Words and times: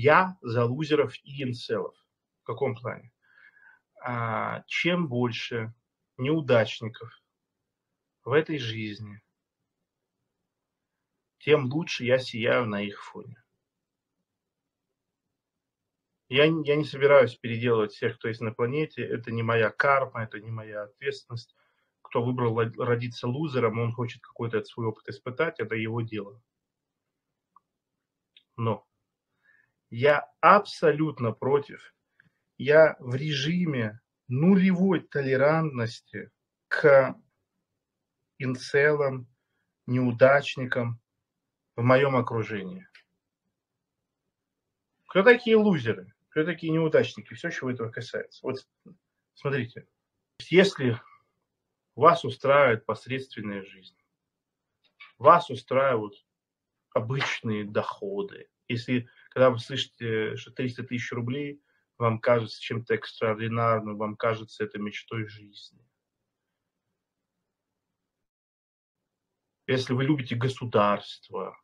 Я 0.00 0.38
за 0.42 0.64
лузеров 0.64 1.12
и 1.24 1.42
инцелов. 1.42 1.96
В 2.42 2.44
каком 2.44 2.76
плане? 2.76 3.10
А, 4.00 4.62
чем 4.68 5.08
больше 5.08 5.74
неудачников 6.18 7.10
в 8.22 8.30
этой 8.30 8.58
жизни, 8.58 9.20
тем 11.40 11.64
лучше 11.64 12.04
я 12.04 12.18
сияю 12.18 12.66
на 12.66 12.80
их 12.80 13.02
фоне. 13.02 13.42
Я, 16.28 16.44
я 16.44 16.76
не 16.76 16.84
собираюсь 16.84 17.34
переделывать 17.34 17.90
всех, 17.90 18.18
кто 18.18 18.28
есть 18.28 18.40
на 18.40 18.52
планете. 18.52 19.02
Это 19.02 19.32
не 19.32 19.42
моя 19.42 19.70
карма, 19.70 20.22
это 20.22 20.38
не 20.38 20.52
моя 20.52 20.84
ответственность. 20.84 21.56
Кто 22.02 22.22
выбрал 22.22 22.56
родиться 22.56 23.26
лузером, 23.26 23.80
он 23.80 23.92
хочет 23.92 24.22
какой-то 24.22 24.62
свой 24.62 24.86
опыт 24.86 25.08
испытать, 25.08 25.58
это 25.58 25.74
его 25.74 26.02
дело. 26.02 26.40
Но 28.56 28.87
я 29.90 30.30
абсолютно 30.40 31.32
против. 31.32 31.94
Я 32.56 32.96
в 32.98 33.14
режиме 33.14 34.00
нулевой 34.28 35.00
толерантности 35.00 36.30
к 36.68 37.16
инцелам, 38.38 39.26
неудачникам 39.86 41.00
в 41.76 41.82
моем 41.82 42.16
окружении. 42.16 42.86
Кто 45.06 45.22
такие 45.22 45.56
лузеры? 45.56 46.12
Кто 46.28 46.44
такие 46.44 46.72
неудачники? 46.72 47.32
Все, 47.34 47.50
чего 47.50 47.70
этого 47.70 47.90
касается. 47.90 48.40
Вот 48.42 48.68
смотрите, 49.34 49.86
если 50.50 51.00
вас 51.94 52.24
устраивает 52.24 52.84
посредственная 52.84 53.62
жизнь, 53.62 53.96
вас 55.16 55.48
устраивают 55.50 56.14
обычные 56.92 57.64
доходы, 57.64 58.48
если 58.68 59.08
когда 59.28 59.50
вы 59.50 59.58
слышите, 59.58 60.36
что 60.36 60.50
300 60.50 60.84
тысяч 60.84 61.12
рублей 61.12 61.62
вам 61.98 62.20
кажется 62.20 62.60
чем-то 62.60 62.94
экстраординарным, 62.94 63.96
вам 63.96 64.16
кажется 64.16 64.64
это 64.64 64.78
мечтой 64.78 65.26
жизни. 65.26 65.84
Если 69.66 69.92
вы 69.92 70.04
любите 70.04 70.34
государство, 70.34 71.60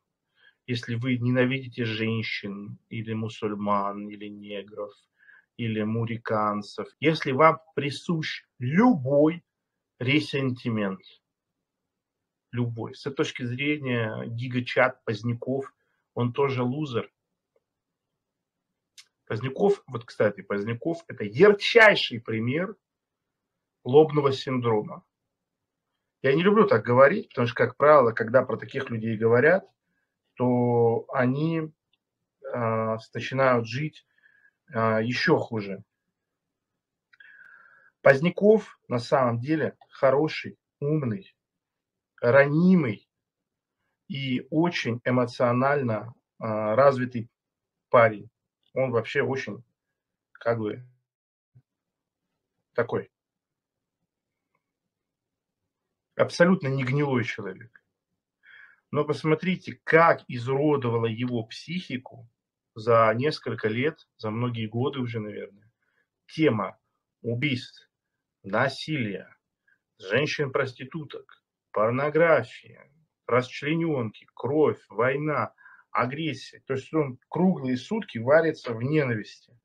если 0.66 0.94
вы 0.94 1.16
ненавидите 1.16 1.84
женщин 1.84 2.78
или 2.88 3.12
мусульман, 3.14 4.08
или 4.08 4.26
негров, 4.26 4.92
или 5.56 5.82
муриканцев, 5.82 6.88
если 7.00 7.32
вам 7.32 7.60
присущ 7.74 8.44
любой 8.58 9.42
ресентимент, 9.98 11.00
любой, 12.50 12.94
с 12.94 13.06
этой 13.06 13.16
точки 13.16 13.44
зрения 13.44 14.26
гигачат 14.26 15.02
Поздняков, 15.04 15.72
он 16.14 16.32
тоже 16.32 16.62
лузер. 16.62 17.10
Поздняков, 19.26 19.82
вот, 19.86 20.04
кстати, 20.04 20.42
Поздняков– 20.42 21.02
это 21.08 21.24
ярчайший 21.24 22.20
пример 22.20 22.76
лобного 23.82 24.32
синдрома. 24.32 25.04
Я 26.22 26.34
не 26.34 26.42
люблю 26.42 26.66
так 26.66 26.84
говорить, 26.84 27.28
потому 27.28 27.46
что, 27.46 27.56
как 27.56 27.76
правило, 27.76 28.12
когда 28.12 28.44
про 28.44 28.56
таких 28.56 28.90
людей 28.90 29.16
говорят, 29.16 29.66
то 30.36 31.06
они 31.12 31.60
э, 31.60 32.96
начинают 33.14 33.66
жить 33.66 34.06
э, 34.72 35.02
еще 35.02 35.38
хуже. 35.38 35.84
Поздняков 38.00 38.78
на 38.88 38.98
самом 38.98 39.40
деле 39.40 39.76
хороший, 39.90 40.58
умный, 40.80 41.34
ранимый 42.20 43.08
и 44.08 44.46
очень 44.50 45.00
эмоционально 45.04 46.14
э, 46.38 46.44
развитый 46.74 47.30
парень. 47.88 48.28
Он 48.74 48.90
вообще 48.90 49.22
очень, 49.22 49.64
как 50.32 50.58
бы, 50.58 50.84
такой 52.74 53.10
абсолютно 56.16 56.68
не 56.68 56.84
гнилой 56.84 57.24
человек. 57.24 57.82
Но 58.90 59.04
посмотрите, 59.04 59.80
как 59.84 60.22
изуродовала 60.28 61.06
его 61.06 61.44
психику 61.44 62.28
за 62.74 63.12
несколько 63.14 63.68
лет, 63.68 64.06
за 64.16 64.30
многие 64.30 64.66
годы 64.66 65.00
уже, 65.00 65.20
наверное, 65.20 65.72
тема 66.26 66.78
убийств, 67.22 67.90
насилия, 68.42 69.36
женщин-проституток, 69.98 71.42
порнография, 71.72 72.90
расчлененки, 73.26 74.26
кровь, 74.34 74.80
война, 74.88 75.54
агрессия. 75.94 76.62
То 76.66 76.74
есть 76.74 76.92
он 76.92 77.18
круглые 77.28 77.76
сутки 77.76 78.18
варится 78.18 78.74
в 78.74 78.82
ненависти. 78.82 79.56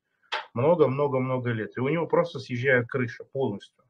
Много-много-много 0.54 1.50
лет. 1.50 1.76
И 1.76 1.80
у 1.80 1.88
него 1.88 2.06
просто 2.06 2.38
съезжает 2.38 2.88
крыша 2.88 3.24
полностью. 3.24 3.84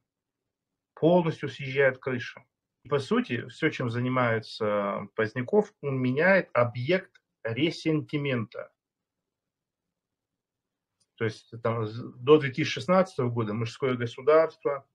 Полностью 0.94 1.48
съезжает 1.48 1.98
крыша. 1.98 2.44
По 2.88 2.98
сути, 2.98 3.46
все, 3.48 3.70
чем 3.70 3.90
занимается 3.90 5.06
Поздняков, 5.14 5.72
он 5.82 6.00
меняет 6.00 6.48
объект 6.54 7.22
ресентимента. 7.42 8.72
То 11.16 11.24
есть 11.24 11.52
там, 11.62 11.84
до 12.16 12.38
2016 12.38 13.18
года 13.30 13.52
мужское 13.52 13.94
государство, 13.94 14.88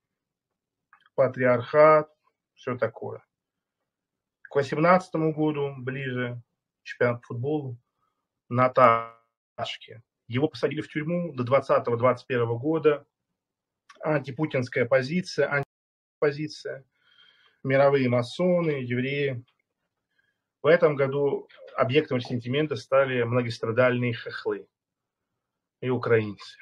патриархат, 1.14 2.12
все 2.56 2.76
такое. 2.76 3.20
К 4.42 4.56
2018 4.56 5.16
году 5.36 5.76
ближе 5.78 6.42
чемпионат 6.86 7.22
по 7.22 7.28
футболу 7.28 7.78
на 8.50 8.70
Ташке. 8.70 10.02
Его 10.28 10.48
посадили 10.48 10.82
в 10.82 10.88
тюрьму 10.88 11.34
до 11.34 11.44
2020-2021 11.44 12.58
года. 12.58 13.06
Антипутинская 14.02 14.86
позиция, 14.86 15.64
антипозиция– 16.22 16.86
мировые 17.66 18.08
масоны, 18.08 18.72
евреи. 18.72 19.44
В 20.62 20.68
этом 20.68 20.96
году 20.96 21.50
объектом 21.76 22.22
сентимента 22.22 22.76
стали 22.76 23.24
многострадальные 23.24 24.14
хохлы 24.14 24.68
и 25.82 25.90
украинцы. 25.90 26.58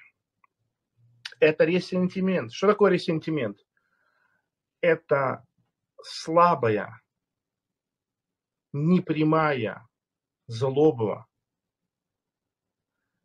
Это 1.40 1.66
ресентимент. 1.66 2.52
Что 2.52 2.68
такое 2.68 2.92
ресентимент? 2.92 3.60
Это 4.82 5.46
слабая, 6.02 7.02
непрямая 8.72 9.88
злоба 10.54 11.28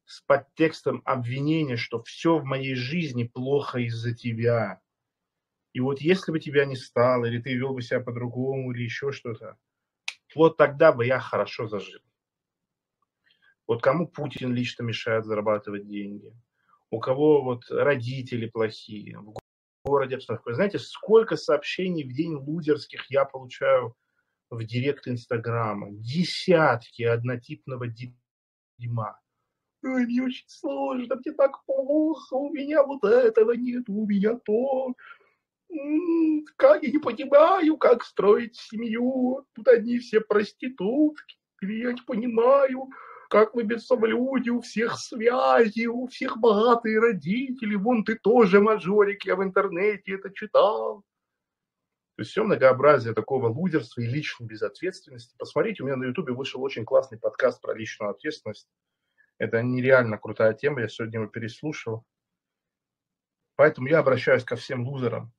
с 0.05 0.23
подтекстом 0.23 1.03
обвинения, 1.05 1.77
что 1.77 2.03
все 2.03 2.39
в 2.39 2.45
моей 2.45 2.75
жизни 2.75 3.25
плохо 3.25 3.79
из-за 3.81 4.15
тебя. 4.15 4.81
И 5.75 5.81
вот 5.81 6.01
если 6.01 6.33
бы 6.33 6.41
тебя 6.41 6.65
не 6.65 6.77
стало, 6.77 7.27
или 7.27 7.41
ты 7.41 7.55
вел 7.55 7.75
бы 7.75 7.83
себя 7.83 8.01
по-другому, 8.01 8.73
или 8.73 8.85
еще 8.85 9.13
что-то, 9.13 9.59
вот 10.35 10.57
тогда 10.57 10.93
бы 10.93 11.05
я 11.05 11.21
хорошо 11.21 11.69
зажил. 11.69 12.01
Вот 13.67 13.83
кому 13.83 14.09
Путин 14.09 14.55
лично 14.55 14.83
мешает 14.83 15.27
зарабатывать 15.27 15.87
деньги, 15.87 16.33
у 16.91 17.01
кого 17.01 17.45
вот 17.45 17.71
родители 17.71 18.49
плохие, 18.49 19.19
в 19.19 19.35
городе 19.85 20.17
обстановка. 20.17 20.55
Знаете, 20.55 20.79
сколько 20.79 21.37
сообщений 21.37 22.05
в 22.05 22.15
день 22.15 22.35
лузерских 22.35 23.11
я 23.11 23.27
получаю 23.27 23.95
в 24.51 24.65
директ 24.65 25.07
Инстаграма? 25.09 25.89
Десятки 25.91 27.03
однотипного 27.03 27.87
дерьма. 27.89 29.19
Ой, 29.85 30.07
мне 30.07 30.23
очень 30.23 30.49
сложно, 30.49 31.15
мне 31.15 31.33
так 31.35 31.65
плохо, 31.65 32.35
у 32.35 32.53
меня 32.53 32.83
вот 32.83 33.05
этого 33.05 33.53
нет, 33.53 33.85
у 33.89 34.07
меня 34.07 34.37
то, 34.45 34.93
как 36.57 36.83
я 36.83 36.91
не 36.91 36.99
понимаю, 36.99 37.77
как 37.77 38.03
строить 38.03 38.57
семью, 38.57 39.47
тут 39.55 39.69
одни 39.69 39.99
все 39.99 40.21
проститутки, 40.21 41.37
я 41.63 41.93
не 41.93 42.03
понимаю, 42.05 42.89
как 43.29 43.55
вы 43.55 43.63
без 43.63 43.89
люди, 43.91 44.51
у 44.51 44.61
всех 44.63 44.99
связи, 44.99 45.87
у 45.87 46.09
всех 46.09 46.39
богатые 46.39 46.99
родители, 46.99 47.77
вон 47.77 48.03
ты 48.03 48.17
тоже 48.17 48.61
мажорик, 48.61 49.25
я 49.27 49.37
в 49.37 49.45
интернете 49.45 50.15
это 50.15 50.33
читал. 50.35 51.05
То 52.19 52.23
есть 52.23 52.33
все 52.33 52.43
многообразие 52.43 53.15
такого 53.15 53.47
лузерства 53.47 54.01
и 54.01 54.07
личной 54.07 54.49
безответственности. 54.49 55.37
Посмотрите, 55.39 55.85
у 55.85 55.87
меня 55.87 55.95
на 55.95 56.03
ютубе 56.03 56.33
вышел 56.33 56.61
очень 56.61 56.85
классный 56.85 57.17
подкаст 57.17 57.63
про 57.63 57.75
личную 57.75 58.11
ответственность. 58.11 58.69
Это 59.39 59.63
нереально 59.63 60.19
крутая 60.19 60.53
тема, 60.53 60.81
я 60.81 60.89
сегодня 60.89 61.21
его 61.21 61.31
переслушал. 61.31 62.05
Поэтому 63.55 63.87
я 63.87 64.01
обращаюсь 64.01 64.43
ко 64.43 64.57
всем 64.57 64.85
лузерам 64.85 65.33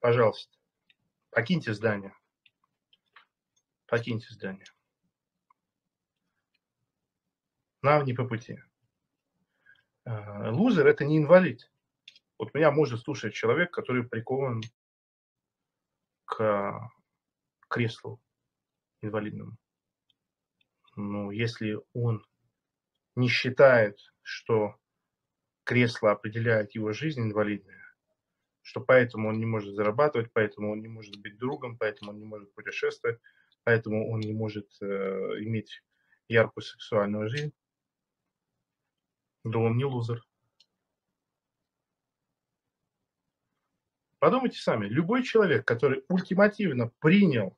пожалуйста, 0.00 0.52
покиньте 1.30 1.72
здание. 1.72 2.12
Покиньте 3.86 4.26
здание. 4.34 4.66
Нам 7.82 8.04
не 8.04 8.14
по 8.14 8.24
пути. 8.24 8.58
А, 10.04 10.50
лузер– 10.50 10.86
это 10.88 11.04
не 11.04 11.18
инвалид. 11.18 11.70
Вот 12.38 12.54
меня 12.54 12.70
может 12.70 13.00
слушать 13.00 13.34
человек, 13.34 13.72
который 13.72 14.04
прикован 14.04 14.62
к 16.24 16.90
креслу 17.68 18.20
инвалидному. 19.02 19.56
Ну, 20.96 21.30
если 21.30 21.78
он 21.92 22.24
не 23.16 23.28
считает, 23.28 23.98
что 24.22 24.76
кресло 25.64 26.12
определяет 26.12 26.74
его 26.74 26.92
жизнь 26.92 27.20
инвалидная, 27.20 27.84
что 28.62 28.80
поэтому 28.80 29.28
он 29.28 29.38
не 29.38 29.46
может 29.46 29.74
зарабатывать, 29.74 30.32
поэтому 30.32 30.72
он 30.72 30.80
не 30.80 30.88
может 30.88 31.16
быть 31.20 31.38
другом, 31.38 31.76
поэтому 31.76 32.12
он 32.12 32.18
не 32.18 32.24
может 32.24 32.52
путешествовать, 32.54 33.18
поэтому 33.64 34.10
он 34.10 34.20
не 34.20 34.32
может 34.32 34.68
э, 34.80 34.86
иметь 35.40 35.82
яркую 36.28 36.62
сексуальную 36.62 37.28
жизнь, 37.28 37.52
да 39.44 39.58
он 39.58 39.76
не 39.76 39.84
лузер. 39.84 40.22
Подумайте 44.18 44.58
сами, 44.58 44.86
любой 44.86 45.22
человек, 45.22 45.66
который 45.66 46.04
ультимативно 46.08 46.90
принял 46.98 47.56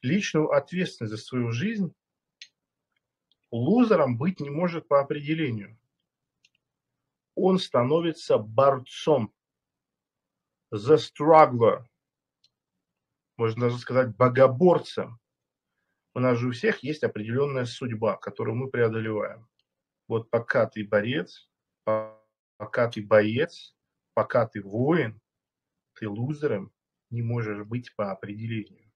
личную 0.00 0.50
ответственность 0.50 1.14
за 1.14 1.18
свою 1.18 1.52
жизнь, 1.52 1.94
лузером 3.50 4.16
быть 4.16 4.40
не 4.40 4.50
может 4.50 4.88
по 4.88 5.00
определению. 5.00 5.78
Он 7.34 7.58
становится 7.58 8.38
борцом, 8.38 9.34
the 10.72 10.96
struggler, 10.96 11.84
можно 13.36 13.66
даже 13.66 13.78
сказать 13.78 14.16
богоборцем. 14.16 15.18
У 16.14 16.20
нас 16.20 16.38
же 16.38 16.48
у 16.48 16.52
всех 16.52 16.82
есть 16.84 17.02
определенная 17.02 17.64
судьба, 17.64 18.16
которую 18.16 18.56
мы 18.56 18.70
преодолеваем. 18.70 19.48
Вот 20.06 20.30
пока 20.30 20.66
ты 20.66 20.86
борец, 20.86 21.48
пока 21.84 22.88
ты 22.88 23.04
боец, 23.04 23.76
пока 24.14 24.46
ты 24.46 24.62
воин, 24.62 25.20
ты 25.98 26.08
лузером 26.08 26.72
не 27.10 27.22
можешь 27.22 27.64
быть 27.64 27.94
по 27.96 28.10
определению. 28.10 28.90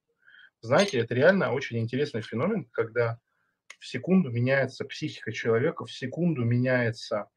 Знаете, 0.61 0.99
это 0.99 1.15
реально 1.15 1.53
очень 1.53 1.79
интересный 1.79 2.23
феномен, 2.23 2.65
когда 2.73 3.21
в 3.79 3.87
секунду 3.87 4.31
меняется 4.31 4.85
психика 4.85 5.33
человека, 5.33 5.85
в 5.85 5.93
секунду 5.93 6.45
меняется 6.45 7.31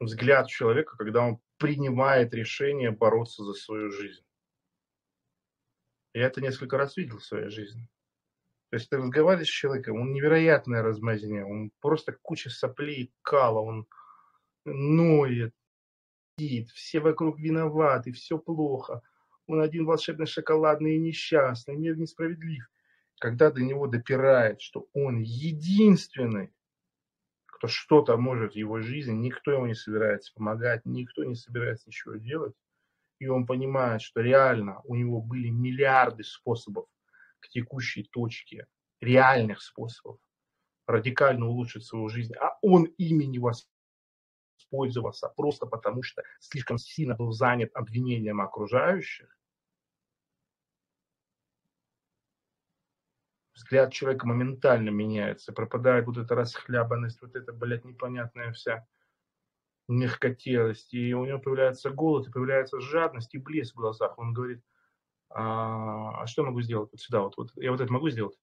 взгляд 0.00 0.48
человека, 0.48 0.96
когда 0.96 1.22
он 1.22 1.40
принимает 1.56 2.34
решение 2.34 2.90
бороться 2.90 3.42
за 3.44 3.54
свою 3.54 3.90
жизнь. 3.90 4.24
Я 6.14 6.26
это 6.26 6.40
несколько 6.40 6.76
раз 6.76 6.96
видел 6.96 7.18
в 7.18 7.24
своей 7.24 7.48
жизни. 7.48 7.88
То 8.70 8.76
есть 8.76 8.90
ты 8.90 8.98
разговариваешь 8.98 9.48
с 9.48 9.52
человеком, 9.52 10.00
он 10.00 10.12
невероятная 10.12 10.82
размазня, 10.82 11.46
он 11.46 11.70
просто 11.80 12.12
куча 12.12 12.50
соплей, 12.50 13.12
кала, 13.22 13.60
он 13.60 13.86
ноет, 14.66 15.54
все 16.72 17.00
вокруг 17.00 17.38
виноваты, 17.38 18.12
все 18.12 18.38
плохо. 18.38 19.02
Он 19.46 19.60
один 19.60 19.86
волшебный 19.86 20.26
шоколадный 20.26 20.96
и 20.96 21.00
несчастный, 21.00 21.76
мир 21.76 21.96
несправедлив. 21.96 22.64
Когда 23.18 23.50
до 23.50 23.60
него 23.60 23.86
допирает, 23.86 24.60
что 24.60 24.88
он 24.92 25.20
единственный, 25.20 26.52
кто 27.46 27.66
что-то 27.66 28.16
может 28.16 28.52
в 28.52 28.56
его 28.56 28.80
жизни, 28.80 29.12
никто 29.12 29.50
ему 29.50 29.66
не 29.66 29.74
собирается 29.74 30.32
помогать, 30.34 30.82
никто 30.84 31.24
не 31.24 31.34
собирается 31.34 31.88
ничего 31.88 32.14
делать, 32.14 32.54
и 33.18 33.26
он 33.26 33.46
понимает, 33.46 34.00
что 34.00 34.20
реально 34.20 34.80
у 34.84 34.94
него 34.94 35.20
были 35.20 35.48
миллиарды 35.48 36.22
способов 36.22 36.86
к 37.40 37.48
текущей 37.48 38.04
точке, 38.04 38.66
реальных 39.00 39.60
способов 39.60 40.20
радикально 40.86 41.46
улучшить 41.48 41.84
свою 41.84 42.08
жизнь, 42.08 42.34
а 42.34 42.58
он 42.62 42.84
ими 42.84 43.24
не 43.24 43.38
воспользовался 43.38 43.77
просто 45.36 45.66
потому, 45.66 46.02
что 46.02 46.22
слишком 46.40 46.78
сильно 46.78 47.14
был 47.14 47.32
занят 47.32 47.70
обвинением 47.74 48.40
окружающих, 48.40 49.28
взгляд 53.54 53.92
человека 53.92 54.26
моментально 54.26 54.88
меняется, 54.88 55.52
пропадает 55.52 56.06
вот 56.06 56.16
эта 56.16 56.34
расхлябанность, 56.34 57.20
вот 57.20 57.36
эта, 57.36 57.52
блядь, 57.52 57.84
непонятная 57.84 58.52
вся 58.52 58.86
мягкотелость, 59.88 60.92
и 60.94 61.14
у 61.14 61.24
него 61.24 61.38
появляется 61.38 61.90
голод, 61.90 62.28
и 62.28 62.30
появляется 62.30 62.80
жадность 62.80 63.34
и 63.34 63.38
блеск 63.38 63.74
в 63.74 63.78
глазах. 63.78 64.18
Он 64.18 64.34
говорит, 64.34 64.62
а, 65.30 66.22
а 66.22 66.26
что 66.28 66.42
я 66.42 66.48
могу 66.48 66.62
сделать 66.62 66.90
вот 66.92 67.00
сюда, 67.00 67.22
вот, 67.22 67.36
вот 67.36 67.50
я 67.56 67.72
вот 67.72 67.80
это 67.80 67.92
могу 67.92 68.10
сделать? 68.10 68.38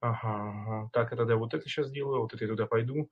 Ага, 0.00 0.50
ага, 0.50 0.90
так, 0.92 1.12
это 1.12 1.24
да, 1.26 1.36
вот 1.36 1.54
это 1.54 1.68
сейчас 1.68 1.88
сделаю, 1.88 2.22
вот 2.22 2.34
это 2.34 2.44
я 2.44 2.50
туда 2.50 2.66
пойду. 2.66 3.10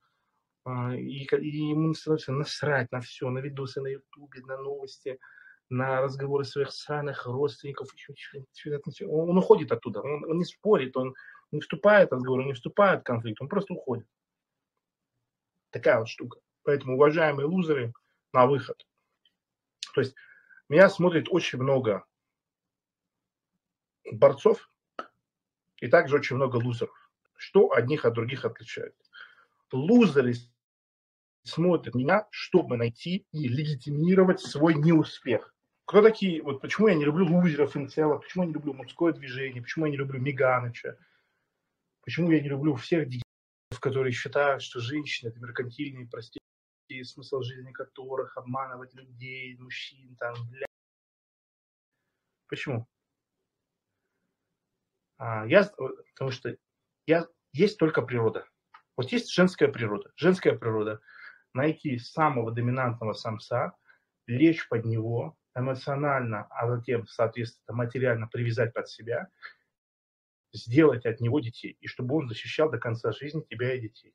А, 0.63 0.95
и, 0.95 1.25
и 1.25 1.57
ему 1.69 1.93
становится 1.93 2.31
насрать 2.31 2.91
на 2.91 3.01
все, 3.01 3.29
на 3.29 3.39
видосы 3.39 3.81
на 3.81 3.87
ютубе, 3.87 4.41
на 4.41 4.57
новости, 4.57 5.19
на 5.69 6.01
разговоры 6.01 6.43
своих 6.43 6.71
сраных 6.71 7.25
родственников, 7.25 7.89
он, 9.07 9.37
уходит 9.37 9.71
оттуда, 9.71 10.01
он, 10.01 10.25
он 10.25 10.37
не 10.37 10.45
спорит, 10.45 10.95
он 10.97 11.15
не 11.51 11.61
вступает 11.61 12.11
в 12.11 12.15
разговор, 12.15 12.45
не 12.45 12.53
вступает 12.53 13.01
в 13.01 13.03
конфликт, 13.03 13.41
он 13.41 13.47
просто 13.47 13.73
уходит. 13.73 14.07
Такая 15.71 15.99
вот 15.99 16.09
штука. 16.09 16.39
Поэтому, 16.63 16.95
уважаемые 16.95 17.47
лузеры, 17.47 17.93
на 18.33 18.45
выход. 18.45 18.85
То 19.93 20.01
есть 20.01 20.15
меня 20.69 20.89
смотрит 20.89 21.27
очень 21.29 21.59
много 21.59 22.05
борцов 24.11 24.69
и 25.77 25.87
также 25.87 26.15
очень 26.15 26.35
много 26.35 26.57
лузеров. 26.57 27.11
Что 27.35 27.71
одних 27.71 28.05
от 28.05 28.13
других 28.13 28.45
отличает? 28.45 28.95
Лузеры 29.71 30.33
смотрят 31.43 31.95
меня, 31.95 32.27
чтобы 32.29 32.77
найти 32.77 33.25
и 33.31 33.47
легитимировать 33.47 34.39
свой 34.41 34.75
неуспех. 34.75 35.53
Кто 35.85 36.01
такие, 36.01 36.41
вот 36.41 36.61
почему 36.61 36.87
я 36.87 36.95
не 36.95 37.05
люблю 37.05 37.25
лузеров 37.25 37.75
инцелов, 37.75 38.21
почему 38.21 38.43
я 38.43 38.47
не 38.47 38.53
люблю 38.53 38.73
мужское 38.73 39.13
движение, 39.13 39.61
почему 39.61 39.85
я 39.85 39.91
не 39.91 39.97
люблю 39.97 40.19
Миганыча, 40.19 40.97
почему 42.03 42.31
я 42.31 42.39
не 42.39 42.49
люблю 42.49 42.75
всех 42.75 43.09
которые 43.79 44.13
считают, 44.13 44.61
что 44.61 44.79
женщины 44.79 45.29
это 45.29 45.39
меркантильные, 45.39 46.07
прости, 46.07 46.39
смысл 47.03 47.41
жизни 47.41 47.71
которых 47.71 48.37
обманывать 48.37 48.93
людей, 48.93 49.57
мужчин, 49.57 50.15
там, 50.17 50.35
бля. 50.49 50.65
Почему? 52.47 52.87
А, 55.17 55.45
я, 55.47 55.71
потому 56.13 56.31
что 56.31 56.55
я, 57.07 57.27
есть 57.53 57.77
только 57.77 58.01
природа. 58.01 58.45
Вот 58.97 59.11
есть 59.11 59.31
женская 59.31 59.67
природа. 59.67 60.11
Женская 60.15 60.53
природа. 60.53 61.01
Найти 61.53 61.97
самого 61.97 62.51
доминантного 62.51 63.13
самца, 63.13 63.75
лечь 64.25 64.67
под 64.69 64.85
него, 64.85 65.37
эмоционально, 65.53 66.47
а 66.49 66.67
затем, 66.67 67.07
соответственно, 67.07 67.77
материально 67.77 68.27
привязать 68.27 68.73
под 68.73 68.87
себя, 68.89 69.29
сделать 70.53 71.05
от 71.05 71.19
него 71.19 71.39
детей, 71.39 71.77
и 71.79 71.87
чтобы 71.87 72.15
он 72.15 72.27
защищал 72.27 72.69
до 72.69 72.77
конца 72.77 73.11
жизни 73.11 73.41
тебя 73.41 73.73
и 73.73 73.81
детей. 73.81 74.13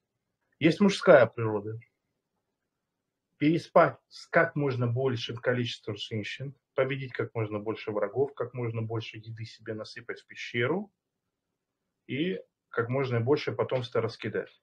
Есть 0.59 0.81
мужская 0.81 1.27
природа. 1.27 1.79
Переспать 3.39 3.99
с 4.09 4.27
как 4.29 4.57
можно 4.57 4.87
большим 4.87 5.37
количеством 5.37 5.97
женщин, 5.97 6.55
победить 6.75 7.13
как 7.13 7.35
можно 7.35 7.59
больше 7.59 7.91
врагов, 7.91 8.35
как 8.35 8.55
можно 8.55 8.81
больше 8.81 9.19
еды 9.19 9.45
себе 9.45 9.75
насыпать 9.75 10.21
в 10.21 10.27
пещеру 10.27 10.91
и 12.07 12.41
как 12.71 12.89
можно 12.89 13.21
больше 13.21 13.53
потомства 13.53 14.01
раскидать. 14.01 14.63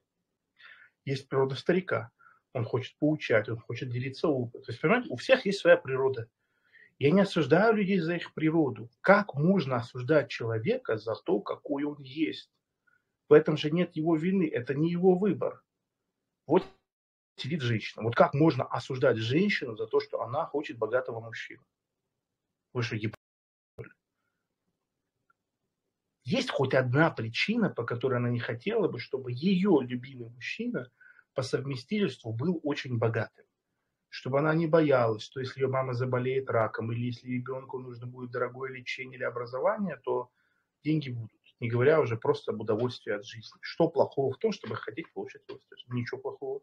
Есть 1.04 1.28
природа 1.28 1.54
старика. 1.54 2.10
Он 2.54 2.64
хочет 2.64 2.96
поучать, 2.98 3.48
он 3.48 3.58
хочет 3.58 3.90
делиться 3.90 4.28
опытом. 4.28 4.62
То 4.62 4.70
есть, 4.70 4.80
понимаете, 4.80 5.08
у 5.10 5.16
всех 5.16 5.44
есть 5.44 5.58
своя 5.58 5.76
природа. 5.76 6.28
Я 7.00 7.10
не 7.10 7.20
осуждаю 7.20 7.74
людей 7.74 7.98
за 7.98 8.14
их 8.14 8.32
природу. 8.32 8.88
Как 9.00 9.34
можно 9.34 9.76
осуждать 9.76 10.30
человека 10.30 10.96
за 10.96 11.16
то, 11.16 11.40
какой 11.40 11.82
он 11.82 12.00
есть? 12.00 12.52
В 13.28 13.32
этом 13.32 13.56
же 13.56 13.72
нет 13.72 13.96
его 13.96 14.14
вины, 14.14 14.48
это 14.48 14.74
не 14.74 14.88
его 14.88 15.16
выбор. 15.16 15.64
Вот 16.46 16.64
сидит 17.36 17.60
женщина. 17.60 18.04
Вот 18.04 18.14
как 18.14 18.34
можно 18.34 18.64
осуждать 18.64 19.16
женщину 19.16 19.76
за 19.76 19.88
то, 19.88 19.98
что 19.98 20.22
она 20.22 20.46
хочет 20.46 20.78
богатого 20.78 21.20
мужчину? 21.20 21.64
Вы 22.72 22.82
что, 22.84 22.94
еб... 22.94 23.16
Есть 26.22 26.50
хоть 26.50 26.74
одна 26.74 27.10
причина, 27.10 27.68
по 27.68 27.84
которой 27.84 28.18
она 28.18 28.30
не 28.30 28.38
хотела 28.38 28.86
бы, 28.86 29.00
чтобы 29.00 29.32
ее 29.32 29.80
любимый 29.82 30.30
мужчина 30.30 30.92
по 31.34 31.42
совместительству 31.42 32.32
был 32.32 32.60
очень 32.62 32.98
богатым 32.98 33.44
чтобы 34.14 34.38
она 34.38 34.54
не 34.54 34.68
боялась, 34.68 35.24
что 35.24 35.40
если 35.40 35.62
ее 35.62 35.66
мама 35.66 35.92
заболеет 35.92 36.48
раком 36.48 36.92
или 36.92 37.06
если 37.06 37.26
ребенку 37.26 37.80
нужно 37.80 38.06
будет 38.06 38.30
дорогое 38.30 38.70
лечение 38.70 39.16
или 39.16 39.24
образование, 39.24 39.96
то 40.04 40.30
деньги 40.84 41.10
будут. 41.10 41.32
Не 41.58 41.68
говоря 41.68 42.00
уже 42.00 42.16
просто 42.16 42.52
об 42.52 42.60
удовольствии 42.60 43.12
от 43.12 43.26
жизни. 43.26 43.58
Что 43.60 43.88
плохого 43.88 44.32
в 44.32 44.38
том, 44.38 44.52
чтобы 44.52 44.76
хотеть 44.76 45.12
получать 45.12 45.42
удовольствие? 45.42 45.78
Ничего 45.88 46.20
плохого. 46.20 46.60